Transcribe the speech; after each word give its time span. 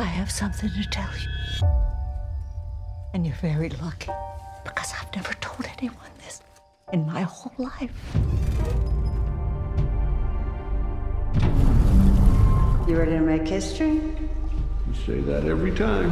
I 0.00 0.04
have 0.04 0.30
something 0.30 0.70
to 0.70 0.88
tell 0.88 1.10
you. 1.18 1.68
And 3.12 3.26
you're 3.26 3.36
very 3.42 3.68
lucky 3.68 4.10
because 4.64 4.94
I've 4.98 5.14
never 5.14 5.34
told 5.34 5.68
anyone 5.76 6.10
this 6.24 6.40
in 6.90 7.04
my 7.04 7.20
whole 7.20 7.52
life. 7.58 7.92
You 12.88 12.96
ready 12.96 13.10
to 13.10 13.20
make 13.20 13.46
history? 13.46 13.96
You 13.96 14.94
say 15.04 15.20
that 15.20 15.44
every 15.44 15.72
time. 15.72 16.10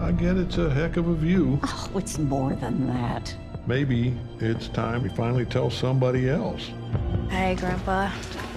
I 0.00 0.12
get 0.12 0.36
it's 0.36 0.58
a 0.58 0.70
heck 0.70 0.96
of 0.96 1.08
a 1.08 1.14
view. 1.14 1.58
Oh, 1.64 1.90
it's 1.96 2.16
more 2.16 2.54
than 2.54 2.86
that. 2.86 3.34
Maybe 3.68 4.16
it's 4.40 4.68
time 4.68 5.02
we 5.02 5.10
finally 5.10 5.44
tell 5.44 5.68
somebody 5.68 6.30
else. 6.30 6.70
Hey, 7.28 7.54
Grandpa. 7.54 8.10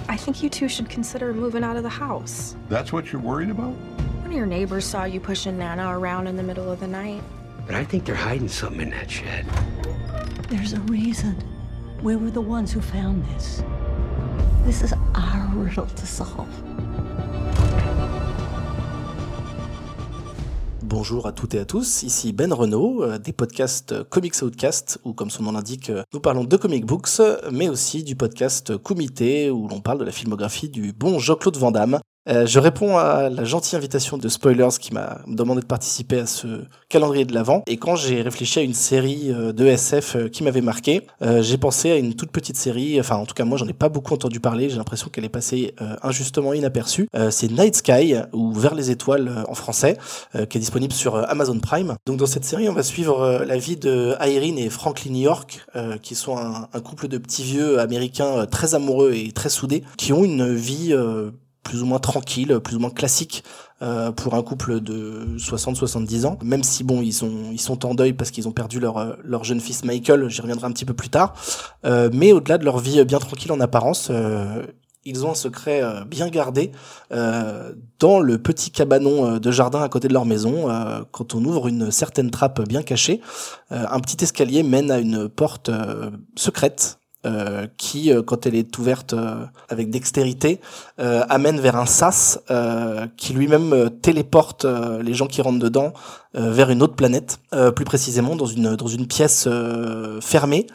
I 0.08 0.16
think 0.16 0.42
you 0.42 0.48
two 0.48 0.70
should 0.70 0.88
consider 0.88 1.34
moving 1.34 1.62
out 1.62 1.76
of 1.76 1.82
the 1.82 1.90
house. 1.90 2.56
That's 2.70 2.94
what 2.94 3.12
you're 3.12 3.20
worried 3.20 3.50
about? 3.50 3.74
One 3.74 4.28
of 4.28 4.32
your 4.32 4.46
neighbors 4.46 4.86
saw 4.86 5.04
you 5.04 5.20
pushing 5.20 5.58
Nana 5.58 5.98
around 5.98 6.28
in 6.28 6.36
the 6.36 6.42
middle 6.42 6.72
of 6.72 6.80
the 6.80 6.86
night. 6.86 7.22
But 7.66 7.74
I 7.74 7.84
think 7.84 8.06
they're 8.06 8.14
hiding 8.14 8.48
something 8.48 8.80
in 8.80 8.90
that 8.92 9.10
shed. 9.10 9.44
There's 10.48 10.72
a 10.72 10.80
reason. 10.80 11.36
We 12.02 12.16
were 12.16 12.30
the 12.30 12.40
ones 12.40 12.72
who 12.72 12.80
found 12.80 13.22
this. 13.34 13.62
This 14.64 14.80
is 14.80 14.94
our 15.14 15.46
riddle 15.54 15.84
to 15.88 16.06
solve. 16.06 16.48
Bonjour 20.94 21.26
à 21.26 21.32
toutes 21.32 21.54
et 21.54 21.58
à 21.58 21.64
tous, 21.64 22.02
ici 22.02 22.34
Ben 22.34 22.52
Renault, 22.52 23.02
euh, 23.02 23.16
des 23.16 23.32
podcasts 23.32 24.02
Comics 24.10 24.42
Outcast, 24.42 25.00
où 25.04 25.14
comme 25.14 25.30
son 25.30 25.44
nom 25.44 25.52
l'indique, 25.52 25.88
euh, 25.88 26.02
nous 26.12 26.20
parlons 26.20 26.44
de 26.44 26.56
comic 26.58 26.84
books, 26.84 27.22
mais 27.50 27.70
aussi 27.70 28.04
du 28.04 28.14
podcast 28.14 28.76
Comité, 28.76 29.50
où 29.50 29.68
l'on 29.68 29.80
parle 29.80 30.00
de 30.00 30.04
la 30.04 30.12
filmographie 30.12 30.68
du 30.68 30.92
bon 30.92 31.18
Jean-Claude 31.18 31.56
Van 31.56 31.70
Damme. 31.70 31.98
Euh, 32.28 32.46
je 32.46 32.60
réponds 32.60 32.96
à 32.98 33.28
la 33.28 33.42
gentille 33.42 33.76
invitation 33.76 34.16
de 34.16 34.28
Spoilers 34.28 34.78
qui 34.80 34.94
m'a 34.94 35.22
demandé 35.26 35.60
de 35.60 35.66
participer 35.66 36.20
à 36.20 36.26
ce 36.26 36.64
calendrier 36.88 37.24
de 37.24 37.34
l'Avent. 37.34 37.64
Et 37.66 37.78
quand 37.78 37.96
j'ai 37.96 38.22
réfléchi 38.22 38.60
à 38.60 38.62
une 38.62 38.74
série 38.74 39.32
euh, 39.32 39.52
de 39.52 39.66
SF 39.66 40.16
euh, 40.16 40.28
qui 40.28 40.44
m'avait 40.44 40.60
marqué, 40.60 41.06
euh, 41.22 41.42
j'ai 41.42 41.58
pensé 41.58 41.90
à 41.90 41.96
une 41.96 42.14
toute 42.14 42.30
petite 42.30 42.56
série. 42.56 43.00
Enfin, 43.00 43.16
en 43.16 43.26
tout 43.26 43.34
cas, 43.34 43.44
moi, 43.44 43.58
j'en 43.58 43.66
ai 43.66 43.72
pas 43.72 43.88
beaucoup 43.88 44.14
entendu 44.14 44.38
parler. 44.38 44.70
J'ai 44.70 44.76
l'impression 44.76 45.08
qu'elle 45.08 45.24
est 45.24 45.28
passée 45.28 45.74
euh, 45.80 45.96
injustement 46.02 46.52
inaperçue. 46.52 47.08
Euh, 47.16 47.32
c'est 47.32 47.50
Night 47.50 47.76
Sky 47.76 48.14
ou 48.32 48.52
Vers 48.52 48.76
les 48.76 48.92
étoiles 48.92 49.44
en 49.48 49.54
français, 49.54 49.96
qui 50.48 50.58
est 50.58 50.60
disponible 50.60 50.92
sur 50.92 51.16
Amazon 51.16 51.58
Prime. 51.58 51.96
Donc, 52.06 52.18
dans 52.18 52.26
cette 52.26 52.44
série, 52.44 52.68
on 52.68 52.72
va 52.72 52.82
suivre 52.82 53.44
la 53.44 53.56
vie 53.56 53.76
de 53.76 54.14
Irene 54.20 54.58
et 54.58 54.70
Franklin 54.70 55.14
York, 55.14 55.64
qui 56.02 56.14
sont 56.14 56.36
un, 56.36 56.68
un 56.72 56.80
couple 56.80 57.08
de 57.08 57.18
petits 57.18 57.42
vieux 57.42 57.80
américains 57.80 58.46
très 58.46 58.74
amoureux 58.74 59.12
et 59.14 59.32
très 59.32 59.48
soudés, 59.48 59.82
qui 59.96 60.12
ont 60.12 60.24
une 60.24 60.54
vie 60.54 60.94
plus 61.62 61.82
ou 61.82 61.86
moins 61.86 61.98
tranquille, 61.98 62.58
plus 62.60 62.76
ou 62.76 62.80
moins 62.80 62.90
classique 62.90 63.44
euh, 63.82 64.12
pour 64.12 64.34
un 64.34 64.42
couple 64.42 64.80
de 64.80 65.36
60-70 65.38 66.26
ans. 66.26 66.38
Même 66.42 66.62
si 66.62 66.84
bon, 66.84 67.02
ils 67.02 67.12
sont 67.12 67.86
en 67.86 67.94
deuil 67.94 68.12
parce 68.12 68.30
qu'ils 68.30 68.48
ont 68.48 68.52
perdu 68.52 68.80
leur 68.80 68.98
euh, 68.98 69.14
leur 69.24 69.44
jeune 69.44 69.60
fils 69.60 69.84
Michael. 69.84 70.28
J'y 70.28 70.40
reviendrai 70.40 70.66
un 70.66 70.72
petit 70.72 70.84
peu 70.84 70.94
plus 70.94 71.08
tard. 71.08 71.34
Euh, 71.84 72.10
mais 72.12 72.32
au-delà 72.32 72.58
de 72.58 72.64
leur 72.64 72.78
vie 72.78 73.04
bien 73.04 73.18
tranquille 73.18 73.52
en 73.52 73.60
apparence. 73.60 74.08
euh, 74.10 74.62
ils 75.04 75.26
ont 75.26 75.32
un 75.32 75.34
secret 75.34 75.82
euh, 75.82 76.04
bien 76.04 76.28
gardé 76.28 76.70
euh, 77.12 77.72
dans 77.98 78.20
le 78.20 78.38
petit 78.38 78.70
cabanon 78.70 79.26
euh, 79.34 79.38
de 79.40 79.50
jardin 79.50 79.82
à 79.82 79.88
côté 79.88 80.06
de 80.08 80.12
leur 80.12 80.26
maison. 80.26 80.70
euh, 80.70 81.02
quand 81.10 81.34
on 81.34 81.44
ouvre 81.44 81.66
une 81.68 81.90
certaine 81.90 82.30
trappe 82.30 82.62
bien 82.68 82.82
cachée, 82.82 83.20
euh, 83.72 83.84
un 83.90 83.98
petit 83.98 84.22
escalier 84.22 84.62
mène 84.62 84.90
à 84.90 84.98
une 84.98 85.28
porte 85.28 85.70
euh, 85.70 86.10
secrète 86.36 86.98
euh, 87.24 87.68
qui, 87.76 88.12
euh, 88.12 88.20
quand 88.20 88.46
elle 88.46 88.56
est 88.56 88.76
ouverte 88.78 89.12
euh, 89.12 89.44
avec 89.68 89.90
dextérité, 89.90 90.60
euh, 90.98 91.22
amène 91.28 91.60
vers 91.60 91.76
un 91.76 91.86
sas 91.86 92.40
euh, 92.50 93.06
qui 93.16 93.32
lui-même 93.32 93.72
euh, 93.72 93.88
téléporte 93.88 94.66
les 95.00 95.14
gens 95.14 95.28
qui 95.28 95.40
rentrent 95.40 95.60
dedans 95.60 95.92
vers 96.34 96.70
une 96.70 96.82
autre 96.82 96.94
planète, 96.94 97.40
plus 97.76 97.84
précisément 97.84 98.36
dans 98.36 98.46
une 98.46 98.74
dans 98.74 98.86
une 98.86 99.06
pièce 99.06 99.46
fermée 100.22 100.66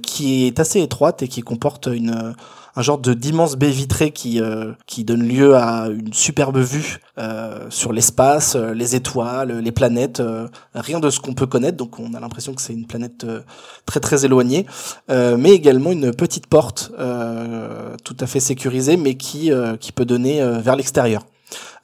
qui 0.00 0.46
est 0.46 0.60
assez 0.60 0.80
étroite 0.80 1.24
et 1.24 1.28
qui 1.28 1.42
comporte 1.42 1.88
une 1.92 2.36
un 2.76 2.82
genre 2.82 2.98
de 2.98 3.14
d'immense 3.14 3.56
baie 3.56 3.70
vitrée 3.70 4.10
qui 4.12 4.40
euh, 4.40 4.72
qui 4.86 5.04
donne 5.04 5.26
lieu 5.26 5.56
à 5.56 5.88
une 5.88 6.12
superbe 6.12 6.58
vue 6.58 7.00
euh, 7.18 7.66
sur 7.70 7.92
l'espace, 7.92 8.54
euh, 8.54 8.74
les 8.74 8.94
étoiles, 8.94 9.58
les 9.60 9.72
planètes, 9.72 10.20
euh, 10.20 10.46
rien 10.74 11.00
de 11.00 11.08
ce 11.08 11.18
qu'on 11.18 11.32
peut 11.32 11.46
connaître. 11.46 11.78
Donc 11.78 11.98
on 11.98 12.12
a 12.12 12.20
l'impression 12.20 12.54
que 12.54 12.60
c'est 12.60 12.74
une 12.74 12.86
planète 12.86 13.26
très 13.86 14.00
très 14.00 14.24
éloignée, 14.24 14.66
mais 15.08 15.50
également 15.50 15.92
une 15.92 16.12
petite 16.12 16.46
porte 16.46 16.92
tout 18.04 18.16
à 18.20 18.26
fait 18.26 18.40
sécurisée, 18.40 18.96
mais 18.96 19.14
qui 19.14 19.50
qui 19.80 19.92
peut 19.92 20.04
donner 20.04 20.42
vers 20.60 20.76
l'extérieur. 20.76 21.24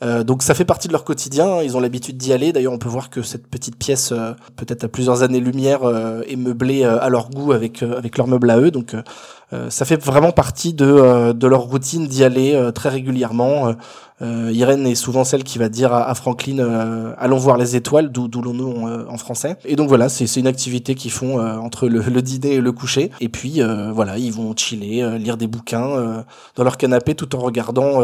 Euh, 0.02 0.24
donc 0.24 0.42
ça 0.42 0.54
fait 0.54 0.64
partie 0.64 0.88
de 0.88 0.92
leur 0.92 1.04
quotidien, 1.04 1.62
ils 1.62 1.76
ont 1.76 1.80
l'habitude 1.80 2.16
d'y 2.16 2.32
aller. 2.32 2.52
D'ailleurs, 2.52 2.72
on 2.72 2.78
peut 2.78 2.88
voir 2.88 3.08
que 3.08 3.22
cette 3.22 3.46
petite 3.46 3.76
pièce, 3.76 4.12
euh, 4.12 4.32
peut-être 4.56 4.84
à 4.84 4.88
plusieurs 4.88 5.22
années-lumière, 5.22 5.84
euh, 5.84 6.22
est 6.28 6.36
meublée 6.36 6.82
euh, 6.82 7.00
à 7.00 7.08
leur 7.08 7.30
goût 7.30 7.52
avec 7.52 7.82
euh, 7.82 7.96
avec 7.96 8.18
leurs 8.18 8.26
meubles 8.26 8.50
à 8.50 8.58
eux. 8.58 8.70
Donc 8.70 8.96
ça 9.68 9.84
fait 9.84 10.02
vraiment 10.02 10.32
partie 10.32 10.72
de 10.72 11.32
de 11.34 11.46
leur 11.46 11.60
routine 11.60 12.06
d'y 12.06 12.24
aller 12.24 12.70
très 12.74 12.88
régulièrement. 12.88 13.74
Irène 14.22 14.86
est 14.86 14.94
souvent 14.94 15.24
celle 15.24 15.44
qui 15.44 15.58
va 15.58 15.68
dire 15.68 15.92
à, 15.92 16.08
à 16.08 16.14
Franklin 16.14 17.12
allons 17.18 17.36
voir 17.36 17.58
les 17.58 17.76
étoiles, 17.76 18.10
d'où 18.10 18.40
l'on 18.40 18.54
nom 18.54 19.06
en 19.06 19.18
français. 19.18 19.58
Et 19.66 19.76
donc 19.76 19.88
voilà, 19.88 20.08
c'est 20.08 20.40
une 20.40 20.46
activité 20.46 20.94
qu'ils 20.94 21.10
font 21.10 21.38
entre 21.38 21.86
le, 21.86 22.00
le 22.00 22.22
dîner 22.22 22.54
et 22.54 22.60
le 22.62 22.72
coucher. 22.72 23.10
Et 23.20 23.28
puis 23.28 23.60
voilà, 23.92 24.16
ils 24.16 24.32
vont 24.32 24.56
chiller, 24.56 25.18
lire 25.18 25.36
des 25.36 25.48
bouquins 25.48 26.24
dans 26.56 26.64
leur 26.64 26.78
canapé 26.78 27.14
tout 27.14 27.36
en 27.36 27.40
regardant. 27.40 28.00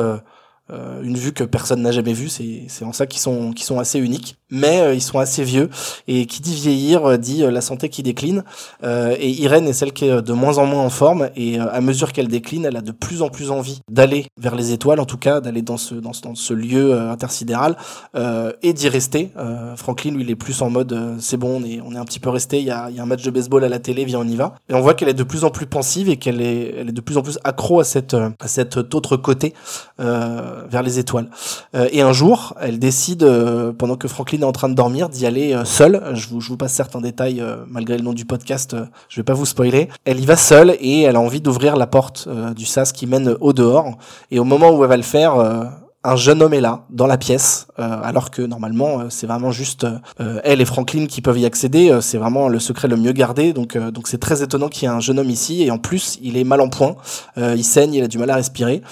Euh, 0.71 1.03
une 1.03 1.17
vue 1.17 1.33
que 1.33 1.45
personne 1.45 1.83
n'a 1.83 1.93
jamais 1.93 2.13
vue, 2.13 2.29
c'est 2.29 2.69
en 2.83 2.93
ça 2.93 3.07
qu'ils 3.07 3.21
sont 3.21 3.53
qu'ils 3.53 3.65
sont 3.65 3.79
assez 3.79 3.99
uniques, 3.99 4.37
mais 4.51 4.81
euh, 4.81 4.95
ils 4.95 5.03
sont 5.03 5.19
assez 5.19 5.43
vieux 5.45 5.69
et 6.07 6.27
qui 6.27 6.41
dit 6.41 6.55
vieillir 6.55 7.05
euh, 7.05 7.17
dit 7.17 7.43
euh, 7.43 7.51
la 7.51 7.61
santé 7.61 7.89
qui 7.89 8.03
décline 8.03 8.45
Euh, 8.85 9.17
et 9.19 9.31
Irène 9.31 9.67
est 9.67 9.73
celle 9.73 9.93
qui 9.93 10.05
est 10.07 10.23
de 10.23 10.33
moins 10.33 10.59
en 10.59 10.67
moins 10.67 10.83
en 10.85 10.91
forme 10.91 11.31
et 11.37 11.59
euh, 11.59 11.67
à 11.73 11.81
mesure 11.81 12.13
qu'elle 12.13 12.29
décline, 12.29 12.65
elle 12.65 12.77
a 12.77 12.81
de 12.81 12.93
plus 12.93 13.23
en 13.23 13.29
plus 13.29 13.51
envie 13.51 13.81
d'aller 13.91 14.27
vers 14.41 14.55
les 14.55 14.73
étoiles, 14.73 15.01
en 15.01 15.05
tout 15.07 15.17
cas 15.19 15.41
d'aller 15.41 15.63
dans 15.63 15.77
ce 15.77 15.95
dans 15.95 16.13
ce, 16.13 16.23
dans 16.23 16.35
ce 16.35 16.55
lieu 16.55 16.93
euh, 16.93 17.11
intersidéral 17.11 17.77
euh, 18.15 18.53
et 18.63 18.73
d'y 18.73 18.89
rester. 18.89 19.31
Euh, 19.37 19.77
Franklin 19.77 20.13
lui 20.13 20.23
il 20.23 20.31
est 20.31 20.37
plus 20.37 20.63
en 20.63 20.71
mode 20.71 20.93
euh, 20.93 21.17
c'est 21.19 21.37
bon, 21.37 21.61
on 21.61 21.65
est 21.65 21.81
on 21.85 21.93
est 21.95 21.99
un 21.99 22.05
petit 22.05 22.21
peu 22.21 22.31
resté, 22.31 22.59
il 22.59 22.65
y 22.67 22.71
a 22.71 22.89
il 22.91 22.97
y 22.97 23.01
a 23.01 23.03
un 23.03 23.07
match 23.07 23.23
de 23.23 23.31
baseball 23.31 23.65
à 23.65 23.69
la 23.69 23.79
télé, 23.79 24.05
viens 24.05 24.21
on 24.21 24.29
y 24.29 24.37
va. 24.37 24.55
Et 24.69 24.75
on 24.75 24.81
voit 24.81 24.95
qu'elle 24.95 25.09
est 25.09 25.15
de 25.15 25.25
plus 25.25 25.45
en 25.45 25.51
plus 25.51 25.67
pensive 25.67 26.09
et 26.09 26.17
qu'elle 26.17 26.41
est 26.41 26.75
elle 26.79 26.89
est 26.89 26.93
de 26.93 27.01
plus 27.01 27.17
en 27.17 27.23
plus 27.23 27.39
accro 27.45 27.81
à 27.81 27.85
cette 27.85 28.15
euh, 28.15 28.31
à 28.41 28.49
cet 28.49 28.77
autre 28.77 29.17
côté 29.17 29.55
euh, 30.01 30.63
vers 30.71 30.83
les 30.83 30.99
étoiles. 30.99 31.29
Euh, 31.75 31.89
et 31.93 32.03
un 32.03 32.13
jour, 32.13 32.55
elle 32.61 32.79
décide, 32.79 33.23
euh, 33.25 33.73
pendant 33.73 33.97
que 33.97 34.09
Franklin 34.09 34.38
en 34.45 34.53
train 34.53 34.69
de 34.69 34.75
dormir, 34.75 35.09
d'y 35.09 35.27
aller 35.27 35.55
euh, 35.55 35.65
seule. 35.65 36.03
Je 36.15 36.29
vous, 36.29 36.41
je 36.41 36.49
vous 36.49 36.57
passe 36.57 36.73
certains 36.73 37.01
détails, 37.01 37.41
euh, 37.41 37.65
malgré 37.69 37.97
le 37.97 38.03
nom 38.03 38.13
du 38.13 38.25
podcast, 38.25 38.75
euh, 38.75 38.85
je 39.09 39.17
vais 39.17 39.25
pas 39.25 39.35
vous 39.35 39.47
spoiler. 39.47 39.89
Elle 40.05 40.21
y 40.21 40.27
va 40.27 40.37
seule 40.37 40.77
et 40.81 41.03
elle 41.03 41.17
a 41.17 41.21
envie 41.21 41.41
d'ouvrir 41.41 41.77
la 41.77 41.87
porte 41.87 42.29
du 42.55 42.67
sas 42.67 42.93
qui 42.93 43.07
mène 43.07 43.37
au 43.41 43.53
dehors. 43.53 43.99
Et 44.31 44.39
au 44.39 44.45
moment 44.45 44.71
où 44.71 44.83
elle 44.83 44.91
va 44.91 44.97
le 44.97 45.03
faire, 45.03 45.37
un 46.05 46.17
jeune 46.17 46.43
homme 46.43 46.55
est 46.55 46.61
là, 46.61 46.85
dans 46.91 47.07
la 47.07 47.19
pièce, 47.19 47.67
euh, 47.79 48.01
alors 48.03 48.31
que 48.31 48.41
normalement, 48.43 49.01
euh, 49.01 49.07
c'est 49.11 49.27
vraiment 49.27 49.51
juste 49.51 49.85
euh, 50.21 50.41
elle 50.45 50.61
et 50.61 50.65
Franklin 50.65 51.07
qui 51.07 51.21
peuvent 51.21 51.39
y 51.39 51.45
accéder. 51.45 51.99
c'est 52.01 52.19
vraiment 52.19 52.49
le 52.49 52.61
secret 52.61 52.89
le 52.89 52.97
mieux 52.97 53.13
gardé. 53.13 53.53
Donc, 53.53 53.77
donc 53.77 54.09
c'est 54.09 54.19
très 54.19 54.43
étonnant 54.43 54.69
qu'il 54.69 54.85
y 54.85 54.87
ait 54.87 54.95
un 54.95 55.01
jeune 55.01 55.19
homme 55.19 55.31
ici. 55.31 55.63
Et 55.63 55.71
en 55.71 55.79
plus, 55.79 56.19
il 56.23 56.37
est 56.37 56.45
mal 56.45 56.61
en 56.61 56.69
point. 56.69 56.97
Il 57.37 57.65
saigne, 57.65 57.95
il 57.95 58.03
a 58.03 58.09
du 58.09 58.19
mal 58.19 58.31
à 58.31 58.37
respirer. 58.37 58.83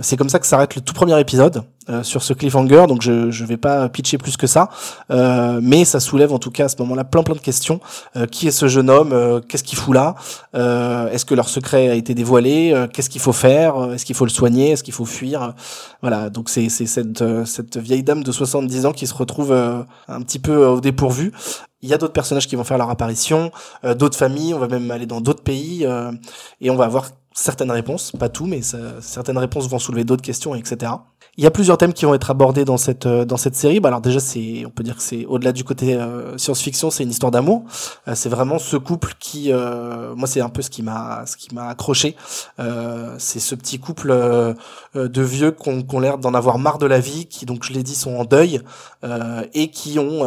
C'est 0.00 0.16
comme 0.16 0.28
ça 0.28 0.38
que 0.38 0.46
s'arrête 0.46 0.74
le 0.74 0.82
tout 0.82 0.94
premier 0.94 1.18
épisode. 1.20 1.64
Euh, 1.88 2.02
sur 2.02 2.22
ce 2.22 2.32
cliffhanger, 2.32 2.84
donc 2.88 3.02
je 3.02 3.30
je 3.30 3.44
vais 3.44 3.56
pas 3.56 3.88
pitcher 3.88 4.18
plus 4.18 4.36
que 4.36 4.46
ça, 4.46 4.68
euh, 5.10 5.60
mais 5.62 5.84
ça 5.84 6.00
soulève 6.00 6.32
en 6.32 6.38
tout 6.38 6.50
cas 6.50 6.66
à 6.66 6.68
ce 6.68 6.76
moment-là 6.80 7.04
plein 7.04 7.22
plein 7.22 7.34
de 7.34 7.40
questions. 7.40 7.80
Euh, 8.16 8.26
qui 8.26 8.46
est 8.46 8.52
ce 8.52 8.68
jeune 8.68 8.88
homme? 8.90 9.12
Euh, 9.12 9.40
Qu'est-ce 9.40 9.64
qu'il 9.64 9.78
fout 9.78 9.94
là? 9.94 10.14
Euh, 10.54 11.08
Est-ce 11.10 11.24
que 11.24 11.34
leur 11.34 11.48
secret 11.48 11.88
a 11.88 11.94
été 11.94 12.14
dévoilé? 12.14 12.72
Euh, 12.72 12.86
Qu'est-ce 12.86 13.10
qu'il 13.10 13.20
faut 13.20 13.32
faire? 13.32 13.92
Est-ce 13.92 14.04
qu'il 14.04 14.14
faut 14.14 14.24
le 14.24 14.30
soigner? 14.30 14.70
Est-ce 14.70 14.84
qu'il 14.84 14.94
faut 14.94 15.04
fuir? 15.04 15.54
Voilà, 16.02 16.30
donc 16.30 16.48
c'est 16.48 16.68
c'est 16.68 16.86
cette 16.86 17.24
cette 17.46 17.76
vieille 17.78 18.02
dame 18.02 18.22
de 18.22 18.32
70 18.32 18.86
ans 18.86 18.92
qui 18.92 19.06
se 19.06 19.14
retrouve 19.14 19.52
un 19.52 20.22
petit 20.22 20.38
peu 20.38 20.66
au 20.66 20.80
dépourvu. 20.80 21.32
Il 21.80 21.88
y 21.88 21.94
a 21.94 21.98
d'autres 21.98 22.12
personnages 22.12 22.46
qui 22.46 22.54
vont 22.54 22.64
faire 22.64 22.78
leur 22.78 22.90
apparition, 22.90 23.50
d'autres 23.98 24.16
familles, 24.16 24.54
on 24.54 24.58
va 24.60 24.68
même 24.68 24.88
aller 24.92 25.06
dans 25.06 25.20
d'autres 25.20 25.42
pays, 25.42 25.84
et 26.60 26.70
on 26.70 26.76
va 26.76 26.84
avoir 26.84 27.06
certaines 27.34 27.70
réponses, 27.72 28.12
pas 28.18 28.28
tout, 28.28 28.46
mais 28.46 28.60
certaines 29.00 29.38
réponses 29.38 29.68
vont 29.68 29.80
soulever 29.80 30.04
d'autres 30.04 30.22
questions, 30.22 30.54
etc. 30.54 30.92
Il 31.38 31.44
y 31.44 31.46
a 31.46 31.50
plusieurs 31.50 31.78
thèmes 31.78 31.94
qui 31.94 32.04
vont 32.04 32.12
être 32.12 32.30
abordés 32.30 32.66
dans 32.66 32.76
cette 32.76 33.06
euh, 33.06 33.24
dans 33.24 33.38
cette 33.38 33.54
série. 33.56 33.80
Bah 33.80 33.88
alors 33.88 34.02
déjà 34.02 34.20
c'est 34.20 34.64
on 34.66 34.70
peut 34.70 34.82
dire 34.82 34.96
que 34.96 35.02
c'est 35.02 35.24
au-delà 35.24 35.52
du 35.52 35.64
côté 35.64 35.94
euh, 35.94 36.36
science-fiction, 36.36 36.90
c'est 36.90 37.04
une 37.04 37.10
histoire 37.10 37.30
d'amour. 37.32 37.64
Euh, 38.06 38.14
c'est 38.14 38.28
vraiment 38.28 38.58
ce 38.58 38.76
couple 38.76 39.14
qui 39.18 39.50
euh, 39.50 40.14
moi 40.14 40.28
c'est 40.28 40.42
un 40.42 40.50
peu 40.50 40.60
ce 40.60 40.68
qui 40.68 40.82
m'a 40.82 41.24
ce 41.24 41.38
qui 41.38 41.54
m'a 41.54 41.68
accroché. 41.68 42.16
Euh, 42.60 43.14
c'est 43.18 43.40
ce 43.40 43.54
petit 43.54 43.78
couple 43.78 44.10
euh, 44.10 44.52
de 44.94 45.22
vieux 45.22 45.52
qui 45.52 45.70
ont 45.70 46.00
l'air 46.00 46.18
d'en 46.18 46.34
avoir 46.34 46.58
marre 46.58 46.76
de 46.76 46.86
la 46.86 47.00
vie, 47.00 47.24
qui 47.24 47.46
donc 47.46 47.64
je 47.64 47.72
l'ai 47.72 47.82
dit 47.82 47.94
sont 47.94 48.14
en 48.14 48.24
deuil 48.26 48.60
et 49.54 49.70
qui 49.70 49.98
ont 49.98 50.26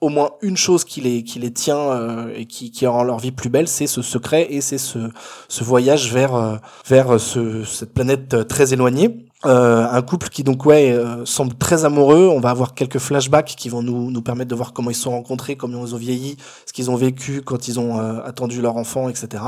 au 0.00 0.08
moins 0.08 0.30
une 0.42 0.56
chose 0.56 0.84
qui 0.84 1.00
les 1.00 1.24
qui 1.24 1.40
les 1.40 1.52
tient 1.52 1.90
euh, 1.90 2.32
et 2.36 2.46
qui 2.46 2.70
qui 2.70 2.86
rend 2.86 3.02
leur 3.02 3.18
vie 3.18 3.32
plus 3.32 3.50
belle, 3.50 3.66
c'est 3.66 3.86
ce 3.88 4.00
secret 4.00 4.46
et 4.50 4.60
c'est 4.60 4.78
ce 4.78 5.10
ce 5.48 5.64
voyage 5.64 6.12
vers 6.12 6.60
vers 6.86 7.18
ce 7.18 7.64
cette 7.64 7.92
planète 7.92 8.46
très 8.46 8.72
éloignée. 8.72 9.26
Euh, 9.46 9.86
un 9.90 10.02
couple 10.02 10.28
qui 10.28 10.44
donc 10.44 10.66
ouais 10.66 10.98
semble 11.24 11.54
très 11.54 11.84
amoureux. 11.84 12.28
On 12.28 12.40
va 12.40 12.50
avoir 12.50 12.74
quelques 12.74 12.98
flashbacks 12.98 13.54
qui 13.56 13.68
vont 13.68 13.82
nous 13.82 14.10
nous 14.10 14.22
permettre 14.22 14.50
de 14.50 14.54
voir 14.54 14.72
comment 14.72 14.90
ils 14.90 14.94
se 14.94 15.02
sont 15.02 15.12
rencontrés, 15.12 15.56
comment 15.56 15.86
ils 15.86 15.94
ont 15.94 15.98
vieilli, 15.98 16.36
ce 16.66 16.72
qu'ils 16.72 16.90
ont 16.90 16.96
vécu 16.96 17.42
quand 17.42 17.68
ils 17.68 17.80
ont 17.80 17.98
attendu 18.20 18.60
leur 18.60 18.76
enfant, 18.76 19.08
etc. 19.08 19.42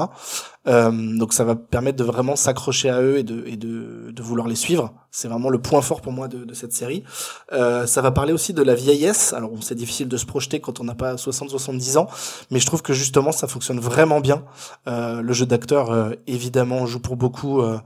donc 0.67 1.33
ça 1.35 1.45
va 1.45 1.57
permettre 1.57 1.99
de 1.99 2.05
vraiment 2.05 2.37
s'accrocher 2.37 2.89
à 2.89 3.03
eux 3.03 3.19
et 3.19 3.23
de 3.23 3.45
et 3.47 3.57
de 3.57 4.11
de 4.11 4.23
vouloir 4.23 4.49
les 4.49 4.57
suivre. 4.57 4.95
C'est 5.11 5.29
vraiment 5.29 5.51
le 5.51 5.61
point 5.61 5.83
fort 5.83 6.01
pour 6.01 6.13
moi 6.13 6.27
de, 6.27 6.45
de 6.45 6.55
cette 6.55 6.73
série. 6.73 7.05
ça 7.51 8.01
va 8.01 8.11
parler 8.13 8.33
aussi 8.33 8.55
de 8.55 8.63
la 8.63 8.75
vieillesse. 8.75 9.33
Alors 9.35 9.51
c'est 9.61 9.75
difficile 9.75 10.09
de 10.09 10.17
se 10.17 10.25
projeter 10.25 10.61
quand 10.61 10.81
on 10.81 10.85
n'a 10.85 10.95
pas 10.95 11.17
60-70 11.17 11.99
ans, 11.99 12.09
mais 12.51 12.61
je 12.61 12.67
trouve 12.67 12.81
que 12.81 12.93
justement 12.93 13.33
ça 13.33 13.47
fonctionne 13.47 13.81
vraiment 13.81 14.21
bien. 14.21 14.45
Euh, 14.87 15.23
le 15.23 15.33
jeu 15.33 15.47
d'acteur 15.47 16.13
évidemment 16.27 16.87
joue 16.87 17.01
pour 17.01 17.17
beaucoup. 17.17 17.61
Euh, 17.61 17.79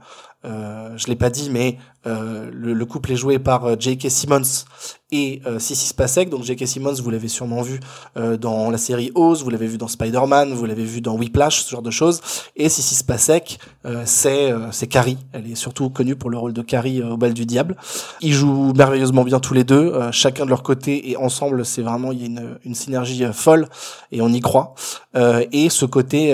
euh, 0.45 0.95
je 0.97 1.07
l'ai 1.07 1.15
pas 1.15 1.29
dit, 1.29 1.49
mais 1.49 1.77
euh, 2.07 2.49
le, 2.53 2.73
le, 2.73 2.85
couple 2.85 3.11
est 3.11 3.15
joué 3.15 3.37
par 3.39 3.65
euh, 3.65 3.75
J.K. 3.77 4.09
Simmons 4.09 4.65
et 5.11 5.41
euh, 5.45 5.59
Sissy 5.59 5.87
Spacek. 5.87 6.29
Donc 6.29 6.43
J.K. 6.43 6.65
Simmons, 6.65 6.93
vous 7.01 7.09
l'avez 7.09 7.27
sûrement 7.27 7.61
vu 7.61 7.79
euh, 8.17 8.37
dans 8.37 8.69
la 8.69 8.77
série 8.77 9.11
Oz, 9.13 9.43
vous 9.43 9.49
l'avez 9.49 9.67
vu 9.67 9.77
dans 9.77 9.87
Spider-Man, 9.87 10.53
vous 10.53 10.65
l'avez 10.65 10.83
vu 10.83 11.01
dans 11.01 11.15
Whiplash, 11.15 11.63
ce 11.63 11.71
genre 11.71 11.81
de 11.81 11.91
choses. 11.91 12.21
Et 12.55 12.69
Sissy 12.69 12.95
Spacek, 12.95 13.59
c'est 14.05 14.87
Carrie. 14.89 15.17
Elle 15.33 15.51
est 15.51 15.55
surtout 15.55 15.89
connue 15.89 16.15
pour 16.15 16.29
le 16.29 16.37
rôle 16.37 16.53
de 16.53 16.61
Carrie 16.61 17.01
au 17.03 17.17
bal 17.17 17.33
du 17.33 17.45
diable. 17.45 17.75
Ils 18.21 18.33
jouent 18.33 18.73
merveilleusement 18.73 19.23
bien 19.23 19.39
tous 19.39 19.53
les 19.53 19.63
deux, 19.63 19.93
chacun 20.11 20.45
de 20.45 20.49
leur 20.49 20.63
côté 20.63 21.09
et 21.09 21.17
ensemble, 21.17 21.65
c'est 21.65 21.81
vraiment 21.81 22.11
il 22.11 22.19
y 22.19 22.23
a 22.23 22.27
une, 22.27 22.57
une 22.65 22.75
synergie 22.75 23.25
folle 23.33 23.67
et 24.11 24.21
on 24.21 24.29
y 24.29 24.39
croit. 24.39 24.75
et 25.15 25.69
ce 25.69 25.85
côté 25.85 26.33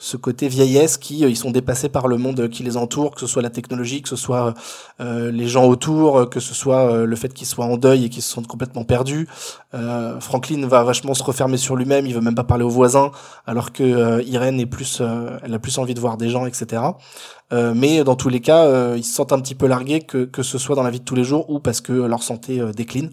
ce 0.00 0.16
côté 0.16 0.48
vieillesse 0.48 0.96
qui 0.96 1.20
ils 1.20 1.36
sont 1.36 1.50
dépassés 1.50 1.90
par 1.90 2.08
le 2.08 2.16
monde 2.16 2.48
qui 2.48 2.62
les 2.62 2.78
entoure, 2.78 3.14
que 3.14 3.20
ce 3.20 3.26
soit 3.26 3.42
la 3.42 3.50
technologie, 3.50 4.00
que 4.00 4.08
ce 4.08 4.16
soit 4.16 4.54
les 4.98 5.46
gens 5.46 5.66
autour, 5.66 6.28
que 6.28 6.40
ce 6.40 6.54
soit 6.54 6.90
euh, 6.90 7.06
le 7.06 7.16
fait 7.16 7.32
qu'ils 7.32 7.46
soient 7.46 7.64
en 7.64 7.76
deuil 7.76 8.04
et 8.04 8.08
qu'ils 8.08 8.22
se 8.22 8.32
sentent 8.32 8.46
complètement 8.46 8.84
perdus. 8.84 9.28
Euh, 9.74 10.20
Franklin 10.20 10.66
va 10.66 10.82
vachement 10.82 11.14
se 11.14 11.22
refermer 11.22 11.56
sur 11.56 11.76
lui-même, 11.76 12.06
il 12.06 12.14
veut 12.14 12.20
même 12.20 12.34
pas 12.34 12.44
parler 12.44 12.64
aux 12.64 12.70
voisins, 12.70 13.10
alors 13.46 13.72
que 13.72 14.22
Irène 14.22 14.60
est 14.60 14.66
plus, 14.66 15.02
elle 15.42 15.54
a 15.54 15.58
plus 15.58 15.78
envie 15.78 15.94
de 15.94 16.00
voir 16.00 16.16
des 16.16 16.28
gens, 16.28 16.46
etc. 16.46 16.82
mais 17.52 18.04
dans 18.04 18.16
tous 18.16 18.28
les 18.28 18.40
cas, 18.40 18.94
ils 18.96 19.04
se 19.04 19.14
sentent 19.14 19.32
un 19.32 19.40
petit 19.40 19.54
peu 19.54 19.66
largués, 19.66 20.00
que, 20.00 20.24
que 20.24 20.42
ce 20.42 20.58
soit 20.58 20.76
dans 20.76 20.82
la 20.82 20.90
vie 20.90 21.00
de 21.00 21.04
tous 21.04 21.14
les 21.14 21.24
jours 21.24 21.48
ou 21.50 21.60
parce 21.60 21.80
que 21.80 21.92
leur 21.92 22.22
santé 22.22 22.60
décline. 22.74 23.10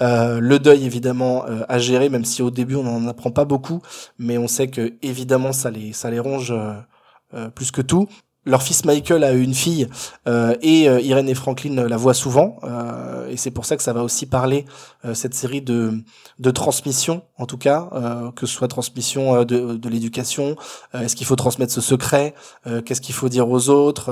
le 0.00 0.56
deuil, 0.58 0.84
évidemment, 0.84 1.44
à 1.68 1.78
gérer, 1.78 2.08
même 2.08 2.24
si 2.24 2.42
au 2.42 2.50
début 2.50 2.76
on 2.76 2.84
n'en 2.84 3.06
apprend 3.08 3.30
pas 3.30 3.44
beaucoup, 3.44 3.80
mais 4.18 4.38
on 4.38 4.48
sait 4.48 4.68
que 4.68 4.94
évidemment 5.02 5.52
ça 5.52 5.70
les, 5.70 5.92
ça 5.92 6.10
les 6.10 6.20
ronge 6.20 6.54
plus 7.54 7.70
que 7.70 7.82
tout 7.82 8.08
leur 8.44 8.62
fils 8.62 8.84
Michael 8.84 9.24
a 9.24 9.32
une 9.32 9.54
fille 9.54 9.88
euh, 10.28 10.54
et 10.60 10.88
euh, 10.88 11.00
Irène 11.00 11.28
et 11.28 11.34
Franklin 11.34 11.88
la 11.88 11.96
voient 11.96 12.14
souvent 12.14 12.58
euh, 12.64 13.28
et 13.28 13.36
c'est 13.36 13.50
pour 13.50 13.64
ça 13.64 13.76
que 13.76 13.82
ça 13.82 13.92
va 13.92 14.02
aussi 14.02 14.26
parler 14.26 14.64
euh, 15.04 15.14
cette 15.14 15.34
série 15.34 15.62
de 15.62 16.02
de 16.38 16.50
transmission 16.50 17.22
en 17.38 17.46
tout 17.46 17.58
cas 17.58 17.88
euh, 17.92 18.30
que 18.32 18.46
ce 18.46 18.54
soit 18.54 18.68
transmission 18.68 19.44
de, 19.44 19.76
de 19.76 19.88
l'éducation 19.88 20.56
est-ce 20.92 21.16
qu'il 21.16 21.26
faut 21.26 21.36
transmettre 21.36 21.72
ce 21.72 21.80
secret 21.80 22.34
qu'est-ce 22.84 23.00
qu'il 23.00 23.14
faut 23.14 23.28
dire 23.28 23.48
aux 23.48 23.68
autres 23.68 24.10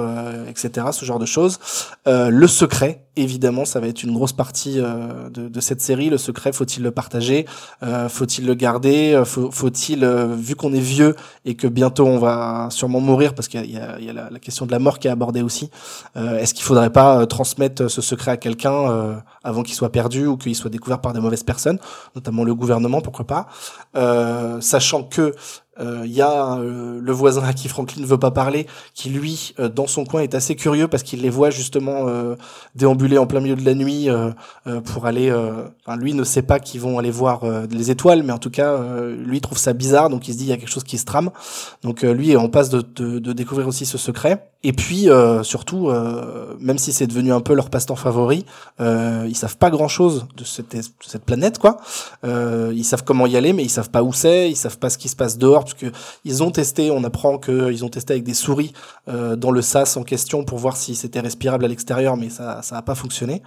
etc 0.48 0.86
ce 0.92 1.04
genre 1.04 1.18
de 1.18 1.26
choses. 1.26 1.58
Le 2.06 2.46
secret 2.46 3.04
évidemment 3.16 3.64
ça 3.64 3.80
va 3.80 3.88
être 3.88 4.02
une 4.02 4.12
grosse 4.12 4.32
partie 4.32 4.76
de, 4.76 5.48
de 5.48 5.60
cette 5.60 5.80
série. 5.80 6.10
Le 6.10 6.18
secret 6.18 6.52
faut-il 6.52 6.82
le 6.82 6.90
partager 6.90 7.46
faut-il 8.08 8.46
le 8.46 8.54
garder 8.54 9.22
faut, 9.24 9.50
faut-il 9.50 10.04
vu 10.04 10.54
qu'on 10.54 10.72
est 10.72 10.80
vieux 10.80 11.16
et 11.44 11.54
que 11.54 11.66
bientôt 11.66 12.06
on 12.06 12.18
va 12.18 12.68
sûrement 12.70 13.00
mourir 13.00 13.34
parce 13.34 13.48
qu'il 13.48 13.70
y 13.70 13.76
a, 13.76 13.98
il 13.98 14.04
y 14.04 14.10
a 14.10 14.12
la, 14.12 14.21
la, 14.30 14.38
question 14.38 14.66
de 14.66 14.72
la 14.72 14.78
mort 14.78 14.98
qui 14.98 15.08
est 15.08 15.10
abordée 15.10 15.42
aussi. 15.42 15.70
Euh, 16.16 16.38
Est-ce 16.38 16.54
qu'il 16.54 16.64
faudrait 16.64 16.90
pas 16.90 17.20
euh, 17.20 17.26
transmettre 17.26 17.90
ce 17.90 18.00
secret 18.00 18.32
à 18.32 18.36
quelqu'un 18.36 18.72
euh, 18.72 19.14
avant 19.44 19.62
qu'il 19.62 19.74
soit 19.74 19.92
perdu 19.92 20.26
ou 20.26 20.36
qu'il 20.36 20.54
soit 20.54 20.70
découvert 20.70 21.00
par 21.00 21.12
des 21.12 21.20
mauvaises 21.20 21.42
personnes, 21.42 21.78
notamment 22.14 22.44
le 22.44 22.54
gouvernement, 22.54 23.00
pourquoi 23.00 23.26
pas, 23.26 23.46
euh, 23.96 24.60
sachant 24.60 25.02
que 25.02 25.34
il 25.78 25.86
euh, 25.86 26.06
y 26.06 26.20
a 26.20 26.58
euh, 26.58 27.00
le 27.00 27.12
voisin 27.12 27.42
à 27.44 27.54
qui 27.54 27.66
Franklin 27.66 28.02
ne 28.02 28.06
veut 28.06 28.18
pas 28.18 28.30
parler, 28.30 28.66
qui 28.92 29.08
lui, 29.08 29.54
euh, 29.58 29.70
dans 29.70 29.86
son 29.86 30.04
coin, 30.04 30.20
est 30.20 30.34
assez 30.34 30.54
curieux 30.54 30.86
parce 30.86 31.02
qu'il 31.02 31.22
les 31.22 31.30
voit 31.30 31.48
justement 31.48 32.06
déambuler 32.74 33.16
en 33.18 33.26
plein 33.26 33.40
milieu 33.40 33.56
de 33.56 33.64
la 33.64 33.74
nuit 33.74 34.08
pour 34.84 35.06
aller. 35.06 35.32
Enfin, 35.32 35.96
lui 35.96 36.14
ne 36.14 36.24
sait 36.24 36.42
pas 36.42 36.60
qu'ils 36.60 36.80
vont 36.80 36.98
aller 36.98 37.10
voir 37.10 37.42
les 37.70 37.90
étoiles, 37.90 38.22
mais 38.22 38.32
en 38.32 38.38
tout 38.38 38.50
cas, 38.50 38.78
lui 39.08 39.40
trouve 39.40 39.58
ça 39.58 39.72
bizarre, 39.72 40.10
donc 40.10 40.28
il 40.28 40.32
se 40.32 40.38
dit 40.38 40.44
il 40.44 40.50
y 40.50 40.52
a 40.52 40.56
quelque 40.56 40.70
chose 40.70 40.84
qui 40.84 40.98
se 40.98 41.04
trame. 41.04 41.30
Donc 41.82 42.02
lui 42.02 42.36
en 42.36 42.48
passe 42.48 42.68
de, 42.68 42.80
de, 42.80 43.18
de 43.18 43.32
découvrir 43.32 43.68
aussi 43.68 43.86
ce 43.86 43.98
secret. 43.98 44.51
Et 44.64 44.72
puis 44.72 45.08
surtout, 45.42 45.90
même 46.60 46.78
si 46.78 46.92
c'est 46.92 47.06
devenu 47.06 47.32
un 47.32 47.40
peu 47.40 47.54
leur 47.54 47.70
passe-temps 47.70 47.96
favori, 47.96 48.44
ils 48.78 49.36
savent 49.36 49.56
pas 49.56 49.70
grand-chose 49.70 50.26
de 50.36 50.44
cette, 50.44 51.24
planète, 51.24 51.58
quoi. 51.58 51.78
ils 52.24 52.84
savent 52.84 53.04
comment 53.04 53.26
y 53.26 53.36
aller, 53.36 53.52
mais 53.52 53.64
ils 53.64 53.70
savent 53.70 53.90
pas 53.90 54.02
où 54.02 54.12
c'est, 54.12 54.50
ils 54.50 54.56
savent 54.56 54.78
pas 54.78 54.90
ce 54.90 54.98
qui 54.98 55.08
se 55.08 55.16
passe 55.16 55.38
dehors 55.38 55.64
parce 55.64 55.74
que 55.74 55.86
ils 56.24 56.42
ont 56.42 56.50
testé, 56.50 56.90
on 56.90 57.04
apprend 57.04 57.38
qu'ils 57.38 57.84
ont 57.84 57.88
testé 57.88 58.14
avec 58.14 58.24
des 58.24 58.34
souris 58.34 58.72
euh, 59.08 59.36
dans 59.36 59.50
le 59.50 59.62
sas 59.62 59.96
en 59.96 60.02
question 60.04 60.44
pour 60.44 60.58
voir 60.58 60.76
si 60.76 60.94
c'était 60.94 61.20
respirable 61.20 61.64
à 61.64 61.68
l'extérieur, 61.68 62.16
mais 62.16 62.30
ça 62.30 62.62
ça 62.62 62.76
a 62.76 62.82
pas 62.82 62.94
fonctionné. 62.94 63.42